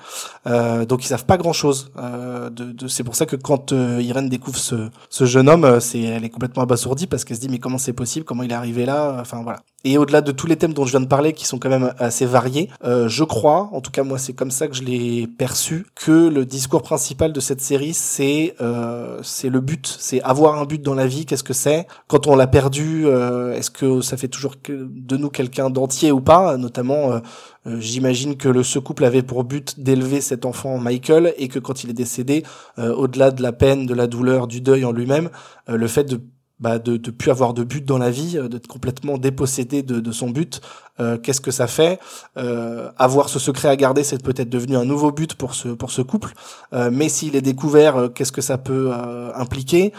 Euh, 0.47 0.85
donc 0.85 1.03
ils 1.03 1.07
savent 1.07 1.25
pas 1.25 1.37
grand 1.37 1.53
chose. 1.53 1.91
Euh, 1.97 2.49
de, 2.49 2.71
de 2.71 2.87
c'est 2.87 3.03
pour 3.03 3.15
ça 3.15 3.25
que 3.25 3.35
quand 3.35 3.71
euh, 3.71 4.01
Irène 4.01 4.29
découvre 4.29 4.57
ce, 4.57 4.89
ce 5.09 5.25
jeune 5.25 5.49
homme, 5.49 5.65
euh, 5.65 5.79
c'est 5.79 6.01
elle 6.01 6.23
est 6.23 6.29
complètement 6.29 6.63
abasourdie 6.63 7.07
parce 7.07 7.23
qu'elle 7.23 7.37
se 7.37 7.41
dit 7.41 7.49
mais 7.49 7.59
comment 7.59 7.77
c'est 7.77 7.93
possible, 7.93 8.25
comment 8.25 8.43
il 8.43 8.51
est 8.51 8.55
arrivé 8.55 8.85
là, 8.85 9.17
enfin 9.19 9.41
voilà. 9.43 9.61
Et 9.85 9.99
au-delà 9.99 10.21
de 10.21 10.31
tous 10.31 10.47
les 10.47 10.55
thèmes 10.55 10.73
dont 10.73 10.83
je 10.85 10.91
viens 10.91 10.99
de 10.99 11.05
parler, 11.05 11.31
qui 11.31 11.45
sont 11.45 11.59
quand 11.59 11.69
même 11.69 11.93
assez 11.99 12.25
variés, 12.25 12.69
euh, 12.83 13.07
je 13.07 13.23
crois, 13.23 13.69
en 13.71 13.81
tout 13.81 13.91
cas 13.91 14.01
moi 14.01 14.17
c'est 14.17 14.33
comme 14.33 14.49
ça 14.49 14.67
que 14.67 14.73
je 14.73 14.81
l'ai 14.81 15.27
perçu, 15.27 15.85
que 15.93 16.27
le 16.27 16.43
discours 16.43 16.81
principal 16.81 17.31
de 17.31 17.39
cette 17.39 17.61
série 17.61 17.93
c'est 17.93 18.55
euh, 18.61 19.19
c'est 19.21 19.49
le 19.49 19.61
but, 19.61 19.85
c'est 19.99 20.21
avoir 20.23 20.59
un 20.59 20.65
but 20.65 20.81
dans 20.81 20.95
la 20.95 21.05
vie. 21.05 21.27
Qu'est-ce 21.27 21.43
que 21.43 21.53
c'est? 21.53 21.85
Quand 22.07 22.25
on 22.25 22.35
l'a 22.35 22.47
perdu, 22.47 23.03
euh, 23.05 23.53
est-ce 23.53 23.69
que 23.69 24.01
ça 24.01 24.17
fait 24.17 24.27
toujours 24.27 24.55
de 24.67 25.17
nous 25.17 25.29
quelqu'un 25.29 25.69
d'entier 25.69 26.11
ou 26.11 26.19
pas? 26.19 26.57
Notamment, 26.57 27.11
euh, 27.11 27.19
euh, 27.67 27.79
j'imagine 27.79 28.37
que 28.37 28.49
le, 28.49 28.63
ce 28.63 28.79
couple 28.79 29.05
avait 29.05 29.21
pour 29.21 29.43
but 29.43 29.79
d'élever 29.79 30.19
cet 30.19 30.45
enfant 30.45 30.79
Michael 30.79 31.35
et 31.37 31.47
que 31.47 31.59
quand 31.59 31.83
il 31.83 31.91
est 31.91 31.93
décédé, 31.93 32.43
au-delà 32.77 33.29
de 33.29 33.43
la 33.43 33.51
peine, 33.51 33.85
de 33.85 33.93
la 33.93 34.07
douleur, 34.07 34.47
du 34.47 34.61
deuil 34.61 34.83
en 34.83 34.91
lui-même, 34.91 35.29
le 35.67 35.87
fait 35.87 36.03
de 36.03 36.21
bah, 36.59 36.79
de 36.79 36.93
ne 36.93 37.11
plus 37.11 37.31
avoir 37.31 37.53
de 37.53 37.63
but 37.63 37.83
dans 37.83 37.97
la 37.97 38.09
vie, 38.09 38.37
euh, 38.37 38.47
d'être 38.47 38.67
complètement 38.67 39.17
dépossédé 39.17 39.83
de, 39.83 39.99
de 39.99 40.11
son 40.11 40.29
but. 40.29 40.61
Euh, 41.01 41.17
Qu'est-ce 41.17 41.41
que 41.41 41.51
ça 41.51 41.67
fait 41.67 41.99
euh, 42.37 42.89
Avoir 42.97 43.27
ce 43.27 43.39
secret 43.39 43.67
à 43.67 43.75
garder, 43.75 44.03
c'est 44.03 44.23
peut-être 44.23 44.49
devenu 44.49 44.77
un 44.77 44.85
nouveau 44.85 45.11
but 45.11 45.35
pour 45.35 45.53
ce 45.53 45.67
pour 45.67 45.91
ce 45.91 46.01
couple. 46.01 46.33
Euh, 46.73 46.89
mais 46.91 47.09
s'il 47.09 47.35
est 47.35 47.41
découvert, 47.41 47.97
euh, 47.97 48.07
qu'est-ce 48.07 48.31
que 48.31 48.41
ça 48.41 48.57
peut 48.57 48.91
euh, 48.93 49.33
impliquer 49.35 49.91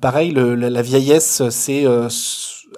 Pareil, 0.00 0.30
le, 0.30 0.54
la, 0.54 0.70
la, 0.70 0.82
vieillesse, 0.82 1.42
c'est 1.50 1.84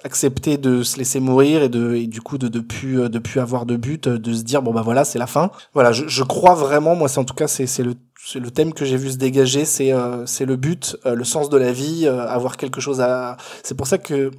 accepter 0.03 0.57
de 0.57 0.83
se 0.83 0.97
laisser 0.97 1.19
mourir 1.19 1.63
et 1.63 1.69
de 1.69 1.95
et 1.95 2.07
du 2.07 2.21
coup 2.21 2.37
de 2.37 2.47
de 2.47 2.59
plus 2.59 3.09
de 3.09 3.19
plus 3.19 3.39
avoir 3.39 3.65
de 3.65 3.75
but, 3.75 4.07
de 4.07 4.33
se 4.33 4.43
dire 4.43 4.61
bon 4.61 4.71
bah 4.73 4.81
voilà 4.81 5.03
c'est 5.05 5.19
la 5.19 5.27
fin. 5.27 5.51
Voilà, 5.73 5.91
je, 5.91 6.07
je 6.07 6.23
crois 6.23 6.55
vraiment, 6.55 6.95
moi 6.95 7.07
c'est 7.07 7.19
en 7.19 7.25
tout 7.25 7.33
cas 7.33 7.47
c'est 7.47 7.67
c'est 7.67 7.83
le 7.83 7.95
c'est 8.25 8.39
le 8.39 8.51
thème 8.51 8.73
que 8.73 8.85
j'ai 8.85 8.97
vu 8.97 9.11
se 9.11 9.17
dégager, 9.17 9.65
c'est 9.65 9.93
euh, 9.93 10.25
c'est 10.25 10.45
le 10.45 10.55
but, 10.55 10.97
euh, 11.05 11.15
le 11.15 11.23
sens 11.23 11.49
de 11.49 11.57
la 11.57 11.71
vie, 11.71 12.05
euh, 12.05 12.27
avoir 12.27 12.57
quelque 12.57 12.81
chose 12.81 13.01
à. 13.01 13.37
C'est 13.63 13.75
pour 13.75 13.87
ça 13.87 13.97
que 13.97 14.31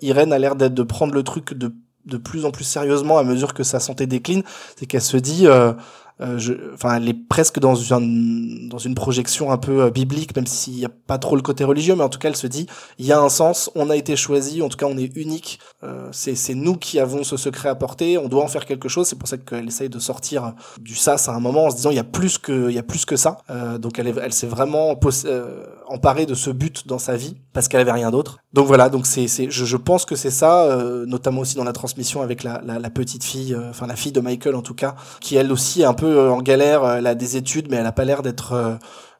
Irène 0.00 0.32
a 0.32 0.38
l'air 0.38 0.54
d'être 0.54 0.74
de 0.74 0.82
prendre 0.84 1.12
le 1.12 1.22
truc 1.22 1.54
de 1.54 1.72
de 2.06 2.16
plus 2.16 2.44
en 2.44 2.50
plus 2.50 2.64
sérieusement 2.64 3.18
à 3.18 3.24
mesure 3.24 3.54
que 3.54 3.62
sa 3.62 3.80
santé 3.80 4.06
décline. 4.06 4.42
C'est 4.76 4.86
qu'elle 4.86 5.02
se 5.02 5.16
dit 5.16 5.46
euh, 5.46 5.72
enfin, 6.20 6.96
elle 6.96 7.08
est 7.08 7.28
presque 7.28 7.58
dans 7.58 7.74
une 7.74 8.68
dans 8.68 8.78
une 8.78 8.94
projection 8.94 9.50
un 9.50 9.58
peu 9.58 9.82
euh, 9.82 9.90
biblique, 9.90 10.34
même 10.36 10.46
s'il 10.46 10.74
n'y 10.74 10.84
a 10.84 10.90
pas 11.06 11.18
trop 11.18 11.36
le 11.36 11.42
côté 11.42 11.64
religieux, 11.64 11.94
mais 11.96 12.04
en 12.04 12.08
tout 12.08 12.18
cas, 12.18 12.28
elle 12.28 12.36
se 12.36 12.46
dit, 12.46 12.66
il 12.98 13.06
y 13.06 13.12
a 13.12 13.20
un 13.20 13.28
sens, 13.28 13.70
on 13.74 13.90
a 13.90 13.96
été 13.96 14.16
choisi, 14.16 14.62
en 14.62 14.68
tout 14.68 14.76
cas, 14.76 14.86
on 14.86 14.96
est 14.96 15.16
unique. 15.16 15.58
Euh, 15.82 16.08
c'est 16.12 16.34
c'est 16.34 16.54
nous 16.54 16.76
qui 16.76 16.98
avons 16.98 17.24
ce 17.24 17.36
secret 17.36 17.68
à 17.68 17.74
porter, 17.74 18.18
on 18.18 18.28
doit 18.28 18.44
en 18.44 18.48
faire 18.48 18.66
quelque 18.66 18.88
chose. 18.88 19.06
C'est 19.08 19.18
pour 19.18 19.28
ça 19.28 19.38
qu'elle 19.38 19.66
essaye 19.66 19.88
de 19.88 19.98
sortir 19.98 20.54
du 20.80 20.94
sas 20.94 21.28
à 21.28 21.32
un 21.32 21.40
moment 21.40 21.66
en 21.66 21.70
se 21.70 21.76
disant, 21.76 21.90
il 21.90 21.96
y 21.96 22.00
a 22.00 22.04
plus 22.04 22.38
que 22.38 22.68
il 22.68 22.74
y 22.74 22.78
a 22.78 22.82
plus 22.82 23.04
que 23.04 23.16
ça. 23.16 23.38
Euh, 23.50 23.78
donc 23.78 23.98
elle 23.98 24.08
est, 24.08 24.14
elle 24.22 24.32
s'est 24.32 24.46
vraiment 24.46 24.98
euh, 25.24 25.66
emparée 25.90 26.26
de 26.26 26.34
ce 26.34 26.50
but 26.50 26.86
dans 26.86 26.98
sa 26.98 27.16
vie 27.16 27.36
parce 27.52 27.68
qu'elle 27.68 27.80
avait 27.80 27.92
rien 27.92 28.10
d'autre. 28.10 28.38
Donc 28.52 28.66
voilà, 28.66 28.88
donc 28.88 29.06
c'est 29.06 29.28
c'est 29.28 29.50
je, 29.50 29.64
je 29.64 29.76
pense 29.76 30.04
que 30.04 30.16
c'est 30.16 30.30
ça, 30.30 30.78
notamment 31.06 31.40
aussi 31.42 31.56
dans 31.56 31.64
la 31.64 31.72
transmission 31.72 32.22
avec 32.22 32.42
la 32.42 32.60
la, 32.64 32.78
la 32.78 32.90
petite 32.90 33.24
fille, 33.24 33.56
enfin 33.68 33.86
la 33.86 33.96
fille 33.96 34.12
de 34.12 34.20
Michael 34.20 34.54
en 34.54 34.62
tout 34.62 34.74
cas, 34.74 34.94
qui 35.20 35.36
elle 35.36 35.52
aussi 35.52 35.82
est 35.82 35.84
un 35.84 35.94
peu 35.94 36.06
euh, 36.06 36.30
en 36.30 36.42
galère. 36.42 36.84
Elle 36.86 37.06
a 37.06 37.14
des 37.14 37.36
études, 37.36 37.68
mais 37.70 37.76
elle 37.76 37.86
a 37.86 37.92
pas 37.92 38.04
l'air 38.04 38.22
d'être 38.22 38.52
euh, 38.52 38.74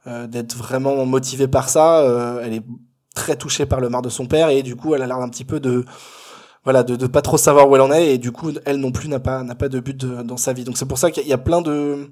euh, 0.06 0.26
d'être 0.26 0.56
vraiment 0.56 1.04
motivée 1.06 1.48
par 1.48 1.68
ça. 1.68 2.04
elle 2.42 2.54
est 2.54 2.64
très 3.14 3.36
touchée 3.36 3.66
par 3.66 3.80
le 3.80 3.88
mar 3.88 4.02
de 4.02 4.08
son 4.08 4.26
père 4.26 4.48
et 4.50 4.62
du 4.62 4.76
coup, 4.76 4.94
elle 4.94 5.02
a 5.02 5.06
l'air 5.06 5.18
un 5.18 5.28
petit 5.28 5.44
peu 5.44 5.60
de 5.60 5.84
voilà 6.64 6.82
de, 6.82 6.94
de 6.96 7.06
pas 7.06 7.22
trop 7.22 7.38
savoir 7.38 7.68
où 7.68 7.74
elle 7.74 7.82
en 7.82 7.90
est 7.90 8.14
et 8.14 8.18
du 8.18 8.32
coup 8.32 8.52
elle 8.66 8.76
non 8.76 8.92
plus 8.92 9.08
n'a 9.08 9.18
pas 9.18 9.42
n'a 9.42 9.54
pas 9.54 9.70
de 9.70 9.80
but 9.80 10.04
dans 10.04 10.36
sa 10.36 10.52
vie 10.52 10.64
donc 10.64 10.76
c'est 10.76 10.84
pour 10.84 10.98
ça 10.98 11.10
qu'il 11.10 11.26
y, 11.26 11.32
a 11.32 11.38
plein 11.38 11.62
de 11.62 12.10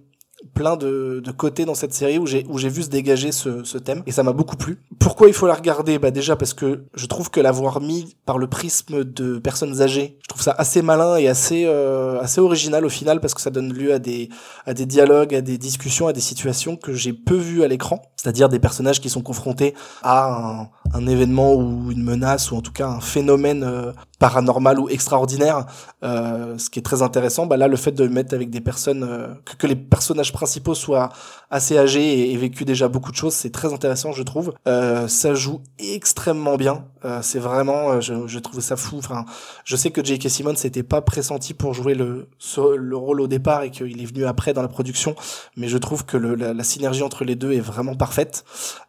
plein 0.55 0.77
de, 0.77 1.21
de 1.25 1.31
côtés 1.31 1.65
dans 1.65 1.75
cette 1.75 1.93
série 1.93 2.19
où 2.19 2.27
j'ai 2.27 2.47
où 2.49 2.59
j'ai 2.59 2.69
vu 2.69 2.83
se 2.83 2.89
dégager 2.89 3.33
ce, 3.33 3.65
ce 3.65 3.79
thème 3.79 4.03
et 4.07 4.13
ça 4.13 4.23
m'a 4.23 4.33
beaucoup 4.33 4.57
plu. 4.57 4.79
Pourquoi 4.99 5.29
il 5.29 5.35
faut 5.35 5.47
la 5.47 5.55
regarder? 5.55 5.99
Bah 5.99 6.11
déjà 6.11 6.37
parce 6.37 6.55
que 6.55 6.85
je 6.95 7.07
trouve 7.07 7.31
que 7.31 7.41
l'avoir 7.41 7.81
mis 7.81 8.17
par 8.25 8.39
le 8.39 8.47
prisme 8.47 9.05
de 9.05 9.39
personnes 9.39 9.81
âgées, 9.83 10.19
je 10.23 10.29
trouve 10.29 10.43
ça 10.43 10.55
assez 10.57 10.83
malin 10.83 11.17
et 11.17 11.29
assez 11.29 11.65
euh, 11.67 12.21
assez 12.21 12.41
original 12.41 12.85
au 12.85 12.89
final 12.89 13.21
parce 13.21 13.35
que 13.35 13.41
ça 13.41 13.51
donne 13.51 13.73
lieu 13.73 13.93
à 13.93 13.99
des 13.99 14.29
à 14.67 14.75
des 14.75 14.87
dialogues, 14.87 15.35
à 15.35 15.41
des 15.41 15.59
discussions, 15.59 16.09
à 16.09 16.13
des 16.13 16.21
situations 16.21 16.77
que 16.77 16.93
j'ai 16.93 17.13
peu 17.13 17.37
vues 17.37 17.63
à 17.63 17.69
l'écran, 17.69 18.03
c'est-à-dire 18.17 18.49
des 18.49 18.59
personnages 18.61 19.01
qui 19.01 19.11
sont 19.11 19.23
confrontés 19.23 19.75
à 20.03 20.63
un, 20.63 20.69
un 20.95 21.07
événement 21.07 21.55
ou 21.55 21.91
une 21.91 22.03
menace 22.03 22.51
ou 22.51 22.57
en 22.57 22.63
tout 22.63 22.73
cas 22.73 22.89
un 22.89 23.01
phénomène 23.01 23.65
euh, 23.65 23.93
paranormal 24.19 24.81
ou 24.81 24.89
extraordinaire, 24.89 25.67
euh, 26.03 26.59
ce 26.59 26.71
qui 26.71 26.79
est 26.79 26.83
très 26.83 27.03
intéressant. 27.03 27.47
Bah 27.47 27.57
là, 27.57 27.69
le 27.69 27.77
fait 27.77 27.93
de 27.93 28.07
mettre 28.09 28.35
avec 28.35 28.51
des 28.51 28.61
personnes, 28.61 29.05
euh, 29.05 29.29
que, 29.45 29.55
que, 29.57 29.67
les 29.67 29.77
personnages 29.77 30.28
principaux 30.33 30.75
soient 30.75 31.11
assez 31.51 31.79
âgés 31.79 32.31
et, 32.31 32.37
vécu 32.37 32.65
déjà 32.65 32.89
beaucoup 32.89 33.11
de 33.11 33.17
choses, 33.17 33.35
c'est 33.35 33.51
très 33.51 33.73
intéressant, 33.73 34.13
je 34.13 34.23
trouve. 34.23 34.53
Euh, 34.67 35.09
ça 35.09 35.35
joue 35.35 35.61
extrêmement 35.79 36.57
bien. 36.57 36.85
Euh, 37.05 37.21
c'est 37.23 37.39
vraiment, 37.39 37.93
euh, 37.93 38.01
je, 38.01 38.27
je 38.27 38.39
trouve 38.39 38.61
ça 38.61 38.77
fou. 38.77 38.99
Enfin, 38.99 39.25
je 39.65 39.77
sais 39.77 39.91
que 39.91 40.05
J.K. 40.05 40.29
Simmons 40.29 40.55
n'était 40.63 40.83
pas 40.83 41.01
pressenti 41.01 41.55
pour 41.55 41.75
jouer 41.75 41.95
le 41.95 42.29
le 42.77 42.97
rôle 42.97 43.21
au 43.21 43.27
départ 43.27 43.63
et 43.63 43.71
qu'il 43.71 44.01
est 44.01 44.07
venu 44.07 44.25
après 44.25 44.53
dans 44.53 44.63
la 44.63 44.69
production, 44.69 45.15
mais 45.57 45.69
je 45.69 45.79
trouve 45.79 46.05
que 46.05 46.17
la, 46.17 46.65
synergie 46.65 47.03
entre 47.03 47.25
les 47.25 47.37
deux 47.37 47.53
est 47.53 47.61
vraiment 47.61 47.95
parfaite. 47.95 48.45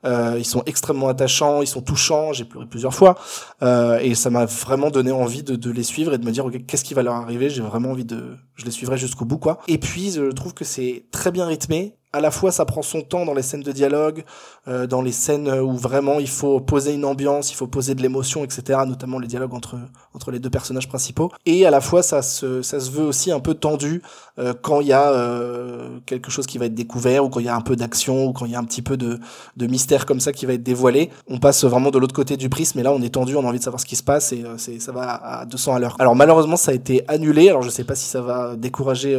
ils 0.06 0.46
sont 0.46 0.64
extrêmement 0.66 1.10
attachants, 1.10 1.62
ils 1.62 1.68
sont 1.68 1.82
touchants. 1.82 2.34
J'ai 2.34 2.46
pleuré 2.46 2.66
plusieurs 2.66 2.94
fois 2.94 3.16
et 3.62 4.16
ça 4.16 4.30
m'a 4.30 4.46
vraiment 4.46 4.90
donné 4.90 5.12
envie 5.12 5.44
de, 5.44 5.56
de, 5.56 5.72
les 5.72 5.84
suivre 5.84 6.14
et 6.14 6.18
de 6.18 6.26
me 6.26 6.32
dire 6.32 6.46
okay, 6.46 6.62
qu'est-ce 6.62 6.84
qui 6.84 6.94
va 6.94 7.04
leur 7.04 7.16
arriver? 7.16 7.50
J'ai 7.50 7.62
vraiment 7.62 7.92
envie 7.92 8.06
de, 8.06 8.38
je 8.56 8.66
les 8.66 8.72
suivrai 8.72 8.98
jusqu'au 8.98 9.26
bout 9.26 9.38
quoi. 9.38 9.60
Et 9.68 9.78
puis 9.78 10.12
je 10.12 10.32
trouve 10.32 10.54
que 10.54 10.66
c'est 10.66 11.06
très 11.12 11.29
bien 11.32 11.46
rythmé 11.46 11.96
à 12.12 12.22
la 12.22 12.32
fois 12.32 12.52
ça 12.52 12.66
prend 12.66 12.82
son 12.82 13.02
temps 13.02 13.26
dans 13.26 13.34
les 13.34 13.44
scènes 13.44 13.62
de 13.62 13.72
dialogue, 13.72 14.24
euh, 14.68 14.88
dans 14.88 15.02
les 15.02 15.12
scènes 15.12 15.50
où 15.50 15.76
vraiment 15.76 16.20
il 16.20 16.28
faut 16.28 16.60
poser 16.60 16.94
une 16.94 17.06
ambiance, 17.06 17.52
il 17.52 17.56
faut 17.56 17.68
poser 17.68 17.94
de 17.94 18.02
l'émotion, 18.02 18.44
etc. 18.44 18.80
Notamment 18.88 19.20
les 19.20 19.28
dialogues 19.28 19.54
entre 19.54 19.78
entre 20.16 20.32
les 20.32 20.40
deux 20.40 20.50
personnages 20.50 20.88
principaux. 20.88 21.32
Et 21.46 21.66
à 21.66 21.72
la 21.72 21.82
fois 21.82 22.02
ça 22.02 22.22
se 22.22 22.62
ça 22.62 22.80
se 22.80 22.90
veut 22.90 23.04
aussi 23.04 23.32
un 23.32 23.40
peu 23.40 23.54
tendu 23.54 24.02
euh, 24.40 24.54
quand 24.60 24.82
il 24.82 24.88
y 24.88 24.94
a 24.94 25.12
euh, 25.12 26.00
quelque 26.06 26.32
chose 26.32 26.48
qui 26.48 26.58
va 26.58 26.66
être 26.66 26.74
découvert 26.74 27.26
ou 27.26 27.30
quand 27.30 27.40
il 27.40 27.46
y 27.46 27.50
a 27.50 27.56
un 27.56 27.62
peu 27.62 27.76
d'action 27.76 28.26
ou 28.26 28.34
quand 28.34 28.46
il 28.46 28.52
y 28.54 28.56
a 28.56 28.60
un 28.60 28.66
petit 28.66 28.82
peu 28.82 28.98
de 28.98 29.20
de 29.58 29.68
mystère 29.68 30.06
comme 30.08 30.20
ça 30.20 30.32
qui 30.32 30.48
va 30.48 30.54
être 30.54 30.64
dévoilé. 30.64 31.12
On 31.28 31.38
passe 31.38 31.64
vraiment 31.64 31.92
de 31.92 32.00
l'autre 32.00 32.16
côté 32.16 32.38
du 32.38 32.50
prisme, 32.50 32.80
mais 32.80 32.84
là 32.84 32.92
on 32.92 33.02
est 33.04 33.14
tendu, 33.14 33.36
on 33.36 33.46
a 33.46 33.48
envie 33.48 33.60
de 33.60 33.64
savoir 33.64 33.80
ce 33.80 33.86
qui 33.86 33.96
se 33.96 34.04
passe 34.04 34.34
et 34.34 34.44
ça 34.80 34.92
va 34.92 35.14
à 35.14 35.46
200 35.46 35.76
à 35.76 35.80
l'heure. 35.80 35.96
Alors 36.00 36.16
malheureusement 36.16 36.58
ça 36.58 36.72
a 36.72 36.74
été 36.74 37.04
annulé. 37.08 37.50
Alors 37.50 37.62
je 37.62 37.70
sais 37.70 37.84
pas 37.84 37.96
si 37.96 38.06
ça 38.06 38.22
va 38.22 38.56
décourager 38.56 39.16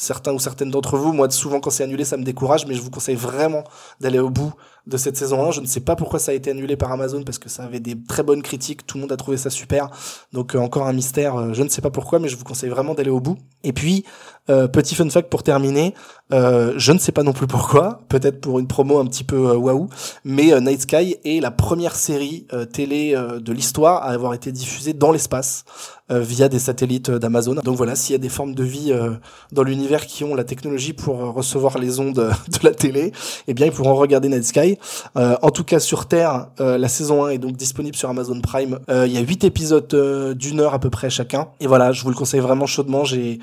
certains 0.00 0.32
ou 0.32 0.38
certaines 0.38 0.70
d'entre 0.70 0.96
vous. 0.96 1.12
Moi, 1.12 1.30
souvent, 1.30 1.60
quand 1.60 1.70
c'est 1.70 1.84
annulé, 1.84 2.04
ça 2.04 2.16
me 2.16 2.24
décourage, 2.24 2.66
mais 2.66 2.74
je 2.74 2.80
vous 2.80 2.90
conseille 2.90 3.16
vraiment 3.16 3.64
d'aller 4.00 4.18
au 4.18 4.30
bout 4.30 4.52
de 4.86 4.96
cette 4.96 5.16
saison 5.16 5.44
1. 5.44 5.50
Je 5.52 5.60
ne 5.60 5.66
sais 5.66 5.80
pas 5.80 5.94
pourquoi 5.94 6.18
ça 6.18 6.32
a 6.32 6.34
été 6.34 6.50
annulé 6.50 6.76
par 6.76 6.90
Amazon, 6.90 7.22
parce 7.22 7.38
que 7.38 7.48
ça 7.48 7.64
avait 7.64 7.80
des 7.80 7.96
très 8.02 8.22
bonnes 8.22 8.42
critiques, 8.42 8.86
tout 8.86 8.96
le 8.96 9.02
monde 9.02 9.12
a 9.12 9.16
trouvé 9.16 9.36
ça 9.36 9.50
super. 9.50 9.90
Donc, 10.32 10.54
euh, 10.54 10.58
encore 10.58 10.86
un 10.86 10.92
mystère, 10.92 11.36
euh, 11.36 11.52
je 11.52 11.62
ne 11.62 11.68
sais 11.68 11.82
pas 11.82 11.90
pourquoi, 11.90 12.18
mais 12.18 12.28
je 12.28 12.36
vous 12.36 12.44
conseille 12.44 12.70
vraiment 12.70 12.94
d'aller 12.94 13.10
au 13.10 13.20
bout. 13.20 13.36
Et 13.62 13.72
puis, 13.72 14.04
euh, 14.48 14.68
petit 14.68 14.94
fun 14.94 15.08
fact 15.10 15.28
pour 15.28 15.42
terminer, 15.42 15.94
euh, 16.32 16.74
je 16.76 16.92
ne 16.92 16.98
sais 16.98 17.12
pas 17.12 17.22
non 17.22 17.32
plus 17.32 17.46
pourquoi, 17.46 18.00
peut-être 18.08 18.40
pour 18.40 18.58
une 18.58 18.66
promo 18.66 18.98
un 18.98 19.06
petit 19.06 19.24
peu 19.24 19.50
euh, 19.50 19.56
waouh, 19.56 19.88
mais 20.24 20.52
euh, 20.52 20.60
Night 20.60 20.82
Sky 20.82 21.16
est 21.24 21.40
la 21.40 21.50
première 21.50 21.96
série 21.96 22.46
télé 22.72 23.14
de 23.40 23.52
l'histoire 23.52 24.02
à 24.02 24.10
avoir 24.10 24.34
été 24.34 24.52
diffusée 24.52 24.92
dans 24.92 25.12
l'espace 25.12 25.64
via 26.08 26.48
des 26.48 26.58
satellites 26.58 27.10
d'Amazon. 27.10 27.54
Donc 27.62 27.76
voilà, 27.76 27.94
s'il 27.94 28.14
y 28.14 28.16
a 28.16 28.18
des 28.18 28.28
formes 28.28 28.54
de 28.54 28.64
vie 28.64 28.92
dans 29.52 29.62
l'univers 29.62 30.06
qui 30.06 30.24
ont 30.24 30.34
la 30.34 30.42
technologie 30.42 30.92
pour 30.92 31.18
recevoir 31.18 31.78
les 31.78 32.00
ondes 32.00 32.14
de 32.48 32.58
la 32.64 32.72
télé, 32.72 33.12
eh 33.46 33.54
bien 33.54 33.66
ils 33.66 33.72
pourront 33.72 33.94
regarder 33.94 34.28
Night 34.28 34.44
Sky. 34.44 34.78
en 35.14 35.50
tout 35.50 35.64
cas 35.64 35.78
sur 35.78 36.06
Terre, 36.06 36.48
la 36.58 36.88
saison 36.88 37.24
1 37.24 37.30
est 37.30 37.38
donc 37.38 37.56
disponible 37.56 37.96
sur 37.96 38.10
Amazon 38.10 38.40
Prime. 38.40 38.80
Il 38.88 39.12
y 39.12 39.18
a 39.18 39.20
8 39.20 39.44
épisodes 39.44 40.34
d'une 40.36 40.60
heure 40.60 40.74
à 40.74 40.80
peu 40.80 40.90
près 40.90 41.10
chacun. 41.10 41.48
Et 41.60 41.66
voilà, 41.66 41.92
je 41.92 42.02
vous 42.02 42.10
le 42.10 42.16
conseille 42.16 42.40
vraiment 42.40 42.66
chaudement. 42.66 43.04
J'ai 43.04 43.38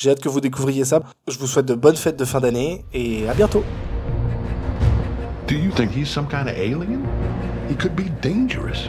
j'ai 0.00 0.08
hâte 0.08 0.20
que 0.20 0.30
vous 0.30 0.40
découvriez 0.40 0.86
ça. 0.86 1.02
Je 1.28 1.38
vous 1.38 1.46
souhaite 1.46 1.66
de 1.66 1.74
bonnes 1.74 1.94
fêtes 1.94 2.18
de 2.18 2.24
fin 2.24 2.40
d'année 2.40 2.86
et 2.94 3.28
à 3.28 3.34
bientôt. 3.34 3.62
Do 5.46 5.54
you 5.54 5.70
think 5.70 5.94
he's 5.94 6.08
some 6.08 6.26
kind 6.26 6.48
of 6.48 6.56
alien? 6.56 7.04
He 7.68 7.74
could 7.76 7.94
be 7.94 8.08
dangerous. 8.22 8.88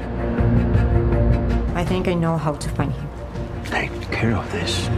I 1.76 1.84
think 1.84 2.08
I 2.08 2.14
know 2.14 2.38
how 2.38 2.54
to 2.54 2.70
find 2.70 2.94
him. 2.94 3.08
Take 3.66 3.92
care 4.10 4.38
of 4.38 4.50
this. 4.54 4.90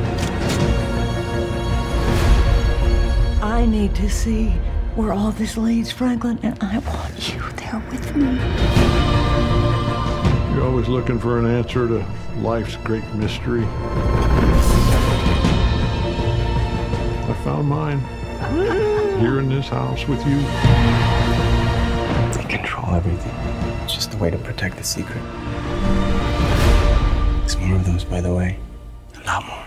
I 3.41 3.65
need 3.65 3.95
to 3.95 4.07
see 4.07 4.51
where 4.95 5.13
all 5.13 5.31
this 5.31 5.57
leads, 5.57 5.91
Franklin, 5.91 6.37
and 6.43 6.55
I 6.61 6.77
want 6.77 7.33
you 7.33 7.41
there 7.57 7.81
with 7.89 8.15
me. 8.15 8.37
You're 10.53 10.65
always 10.67 10.87
looking 10.87 11.17
for 11.17 11.39
an 11.39 11.47
answer 11.47 11.87
to 11.87 12.05
life's 12.43 12.75
great 12.83 13.03
mystery. 13.15 13.65
Mine 17.63 17.99
here 19.19 19.39
in 19.39 19.49
this 19.49 19.69
house 19.69 20.07
with 20.07 20.25
you. 20.27 20.37
They 22.33 22.47
control 22.49 22.95
everything. 22.95 23.33
It's 23.83 23.93
just 23.93 24.13
a 24.13 24.17
way 24.17 24.29
to 24.29 24.37
protect 24.37 24.77
the 24.77 24.83
secret. 24.83 25.21
There's 27.39 27.57
more 27.57 27.75
of 27.75 27.85
those, 27.85 28.03
by 28.03 28.21
the 28.21 28.33
way. 28.33 28.57
A 29.21 29.25
lot 29.25 29.45
more. 29.45 29.62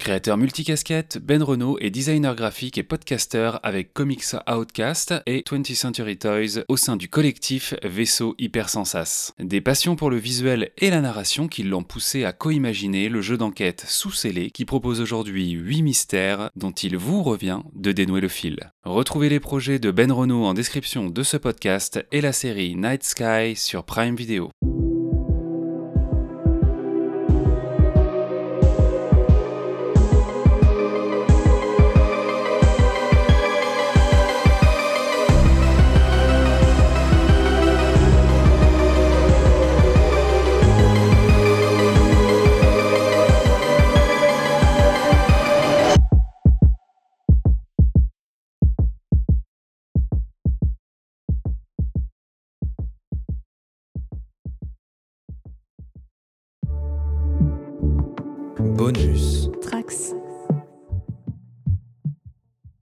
Créateur 0.00 0.38
multicasquette, 0.38 1.18
Ben 1.22 1.42
Renault 1.42 1.76
est 1.78 1.90
designer 1.90 2.34
graphique 2.34 2.78
et 2.78 2.82
podcaster 2.82 3.50
avec 3.62 3.92
Comics 3.92 4.34
Outcast 4.50 5.12
et 5.26 5.42
20th 5.42 5.74
Century 5.74 6.16
Toys 6.16 6.64
au 6.68 6.78
sein 6.78 6.96
du 6.96 7.10
collectif 7.10 7.74
Vaisseau 7.84 8.34
Hypersensas. 8.38 9.34
Des 9.38 9.60
passions 9.60 9.96
pour 9.96 10.08
le 10.08 10.16
visuel 10.16 10.70
et 10.78 10.88
la 10.88 11.02
narration 11.02 11.48
qui 11.48 11.64
l'ont 11.64 11.82
poussé 11.82 12.24
à 12.24 12.32
co-imaginer 12.32 13.10
le 13.10 13.20
jeu 13.20 13.36
d'enquête 13.36 13.84
sous 13.86 14.10
scellé 14.10 14.50
qui 14.50 14.64
propose 14.64 15.02
aujourd'hui 15.02 15.50
8 15.50 15.82
mystères 15.82 16.50
dont 16.56 16.72
il 16.72 16.96
vous 16.96 17.22
revient 17.22 17.60
de 17.74 17.92
dénouer 17.92 18.22
le 18.22 18.28
fil. 18.28 18.72
Retrouvez 18.84 19.28
les 19.28 19.38
projets 19.38 19.78
de 19.78 19.90
Ben 19.90 20.10
Renault 20.10 20.46
en 20.46 20.54
description 20.54 21.10
de 21.10 21.22
ce 21.22 21.36
podcast 21.36 22.02
et 22.10 22.22
la 22.22 22.32
série 22.32 22.74
Night 22.74 23.04
Sky 23.04 23.54
sur 23.54 23.84
Prime 23.84 24.16
Video. 24.16 24.50